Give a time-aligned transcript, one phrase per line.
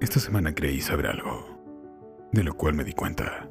[0.00, 1.46] Esta semana creí saber algo,
[2.32, 3.48] de lo cual me di cuenta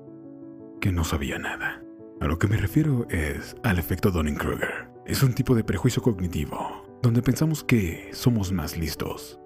[0.79, 1.81] que no sabía nada.
[2.19, 4.89] A lo que me refiero es al efecto Dunning-Kruger.
[5.05, 9.39] Es un tipo de prejuicio cognitivo donde pensamos que somos más listos,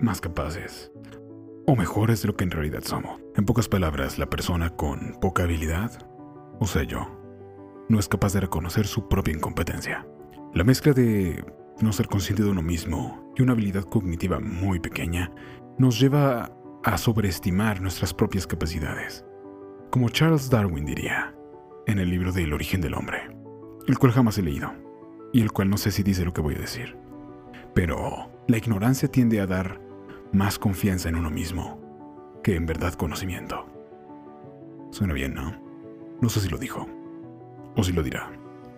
[0.00, 0.90] más capaces
[1.66, 3.20] o mejores de lo que en realidad somos.
[3.36, 5.92] En pocas palabras, la persona con poca habilidad,
[6.58, 7.06] o sea yo,
[7.88, 10.06] no es capaz de reconocer su propia incompetencia.
[10.52, 11.44] La mezcla de
[11.82, 15.30] no ser consciente de uno mismo y una habilidad cognitiva muy pequeña
[15.78, 16.52] nos lleva
[16.84, 19.24] a sobreestimar nuestras propias capacidades.
[19.90, 21.34] Como Charles Darwin diría
[21.86, 23.36] en el libro de El origen del hombre,
[23.86, 24.72] el cual jamás he leído
[25.32, 26.96] y el cual no sé si dice lo que voy a decir.
[27.74, 29.80] Pero la ignorancia tiende a dar
[30.32, 31.80] más confianza en uno mismo
[32.42, 33.66] que en verdad conocimiento.
[34.90, 35.54] Suena bien, ¿no?
[36.20, 36.86] No sé si lo dijo.
[37.76, 38.30] O si lo dirá.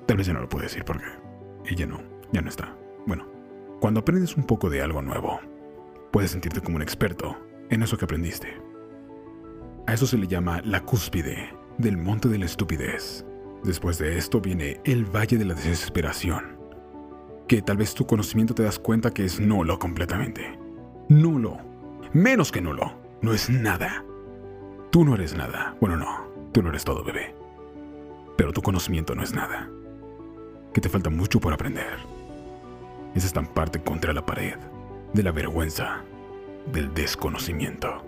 [0.07, 1.07] Tal vez ya no lo puede decir porque
[1.65, 2.01] ella no,
[2.32, 2.77] ya no está.
[3.06, 3.27] Bueno,
[3.80, 5.41] cuando aprendes un poco de algo nuevo,
[6.12, 7.37] puedes sentirte como un experto
[7.71, 8.60] en eso que aprendiste.
[9.87, 13.27] A eso se le llama la cúspide del monte de la estupidez.
[13.65, 16.57] Después de esto viene el valle de la desesperación,
[17.49, 20.59] que tal vez tu conocimiento te das cuenta que es nulo completamente.
[21.09, 21.59] Nulo.
[22.12, 22.95] Menos que nulo.
[23.21, 24.05] No es nada.
[24.90, 25.77] Tú no eres nada.
[25.80, 26.27] Bueno, no.
[26.52, 27.34] Tú no eres todo, bebé.
[28.37, 29.71] Pero tu conocimiento no es nada.
[30.73, 32.12] Que te falta mucho por aprender.
[33.15, 34.57] Es estamparte contra la pared
[35.13, 36.02] de la vergüenza,
[36.73, 38.02] del desconocimiento.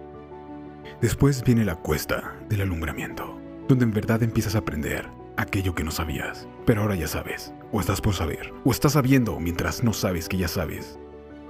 [1.01, 3.39] Después viene la cuesta del alumbramiento,
[3.69, 7.81] donde en verdad empiezas a aprender aquello que no sabías, pero ahora ya sabes, o
[7.81, 10.99] estás por saber, o estás sabiendo mientras no sabes que ya sabes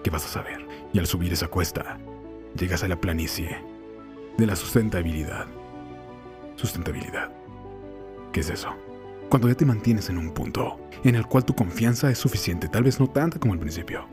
[0.03, 0.67] que vas a saber.
[0.93, 1.99] Y al subir esa cuesta,
[2.59, 3.59] llegas a la planicie
[4.37, 5.47] de la sustentabilidad.
[6.57, 7.31] Sustentabilidad.
[8.33, 8.75] ¿Qué es eso?
[9.29, 12.85] Cuando ya te mantienes en un punto en el cual tu confianza es suficiente, tal
[12.85, 14.07] vez no tanta como al principio,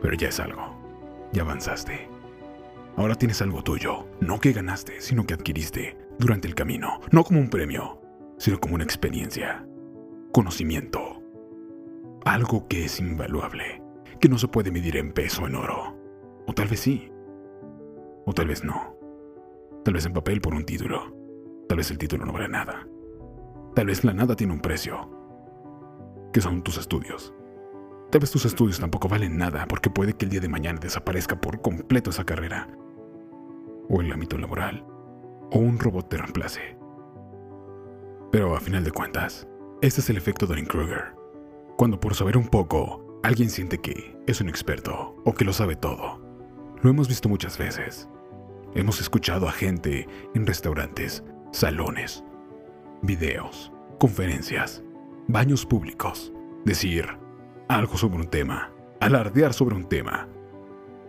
[0.00, 0.76] pero ya es algo,
[1.32, 2.08] ya avanzaste.
[2.96, 7.40] Ahora tienes algo tuyo, no que ganaste, sino que adquiriste durante el camino, no como
[7.40, 8.00] un premio,
[8.38, 9.66] sino como una experiencia,
[10.32, 11.22] conocimiento,
[12.24, 13.82] algo que es invaluable,
[14.18, 15.96] que no se puede medir en peso en oro,
[16.46, 17.12] o tal vez sí,
[18.24, 18.96] o tal vez no,
[19.84, 21.14] tal vez en papel por un título,
[21.68, 22.88] tal vez el título no vale nada,
[23.76, 25.10] tal vez la nada tiene un precio,
[26.32, 27.34] que son tus estudios.
[28.10, 31.38] Tal vez tus estudios tampoco valen nada porque puede que el día de mañana desaparezca
[31.38, 32.68] por completo esa carrera,
[33.90, 34.82] o el ámbito laboral,
[35.52, 36.78] o un robot te reemplace.
[38.32, 39.46] Pero a final de cuentas,
[39.82, 41.14] este es el efecto Dunning-Kruger.
[41.76, 45.76] Cuando por saber un poco, alguien siente que es un experto o que lo sabe
[45.76, 46.18] todo.
[46.80, 48.08] Lo hemos visto muchas veces.
[48.74, 51.22] Hemos escuchado a gente en restaurantes,
[51.52, 52.24] salones,
[53.02, 54.82] videos, conferencias,
[55.28, 56.32] baños públicos,
[56.64, 57.06] decir
[57.68, 60.28] algo sobre un tema, alardear sobre un tema,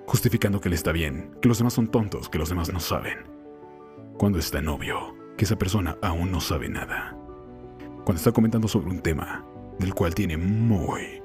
[0.06, 3.18] justificando que le está bien, que los demás son tontos, que los demás no saben.
[4.18, 7.16] Cuando está novio, que esa persona aún no sabe nada.
[8.06, 9.46] Cuando está comentando sobre un tema
[9.80, 11.22] del cual tiene muy,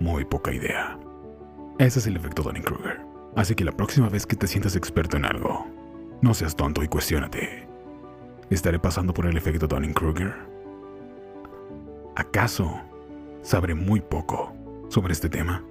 [0.00, 0.98] muy poca idea.
[1.78, 3.00] Ese es el efecto Dunning-Kruger.
[3.36, 5.66] Así que la próxima vez que te sientas experto en algo,
[6.20, 7.65] no seas tonto y cuestiónate.
[8.48, 10.32] ¿Estaré pasando por el efecto Dunning-Kruger?
[12.14, 12.80] ¿Acaso
[13.42, 14.54] sabré muy poco
[14.88, 15.64] sobre este tema?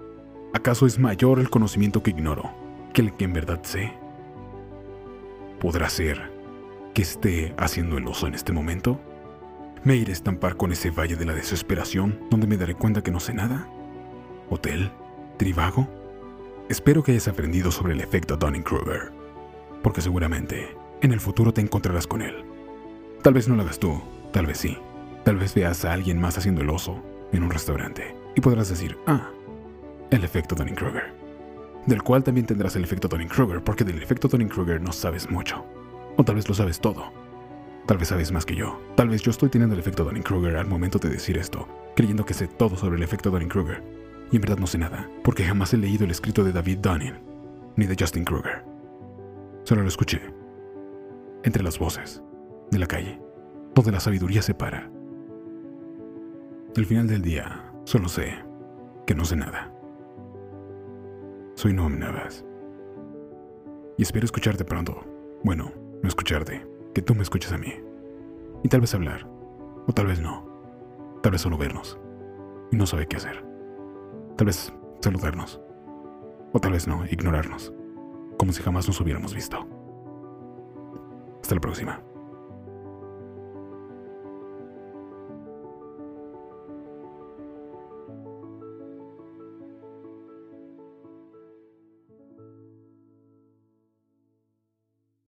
[0.53, 2.51] ¿Acaso es mayor el conocimiento que ignoro
[2.93, 3.93] que el que en verdad sé?
[5.61, 6.33] ¿Podrá ser
[6.93, 8.99] que esté haciendo el oso en este momento?
[9.85, 13.11] ¿Me iré a estampar con ese valle de la desesperación donde me daré cuenta que
[13.11, 13.69] no sé nada?
[14.49, 14.91] ¿Hotel?
[15.37, 15.87] ¿Trivago?
[16.67, 19.13] Espero que hayas aprendido sobre el efecto Dunning-Kruger,
[19.81, 22.54] porque seguramente en el futuro te encontrarás con él.
[23.25, 23.99] Tal vez no lo hagas tú,
[24.31, 24.77] tal vez sí.
[25.23, 28.99] Tal vez veas a alguien más haciendo el oso en un restaurante y podrás decir,
[29.07, 29.31] ah,
[30.11, 31.11] el efecto Dunning-Kruger.
[31.87, 35.65] Del cual también tendrás el efecto Dunning-Kruger, porque del efecto Dunning-Kruger no sabes mucho.
[36.17, 37.11] O tal vez lo sabes todo.
[37.87, 38.79] Tal vez sabes más que yo.
[38.93, 42.35] Tal vez yo estoy teniendo el efecto Dunning-Kruger al momento de decir esto, creyendo que
[42.35, 43.81] sé todo sobre el efecto Dunning-Kruger.
[44.31, 47.15] Y en verdad no sé nada, porque jamás he leído el escrito de David Dunning,
[47.75, 48.63] ni de Justin Kruger.
[49.63, 50.21] Solo lo escuché.
[51.41, 52.21] Entre las voces,
[52.71, 53.21] de la calle,
[53.73, 54.89] donde la sabiduría se para.
[56.75, 58.33] Al final del día, solo sé
[59.05, 59.71] que no sé nada.
[61.55, 62.45] Soy Noam Navas.
[63.97, 65.03] Y espero escucharte pronto.
[65.43, 65.71] Bueno,
[66.01, 67.73] no escucharte, que tú me escuches a mí.
[68.63, 69.27] Y tal vez hablar,
[69.87, 70.45] o tal vez no.
[71.21, 71.97] Tal vez solo vernos.
[72.71, 73.45] Y no sabe qué hacer.
[74.35, 75.61] Tal vez saludarnos.
[76.51, 77.73] O tal vez no, ignorarnos.
[78.37, 79.65] Como si jamás nos hubiéramos visto.
[81.41, 82.01] Hasta la próxima.